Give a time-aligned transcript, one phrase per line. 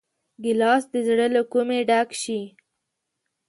[0.43, 2.41] ګیلاس د زړه له کومي ډک شي.